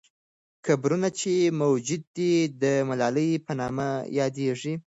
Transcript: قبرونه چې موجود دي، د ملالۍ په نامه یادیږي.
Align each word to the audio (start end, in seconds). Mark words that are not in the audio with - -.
قبرونه 0.65 1.09
چې 1.19 1.31
موجود 1.61 2.03
دي، 2.15 2.33
د 2.61 2.63
ملالۍ 2.87 3.29
په 3.45 3.51
نامه 3.59 3.87
یادیږي. 4.19 4.73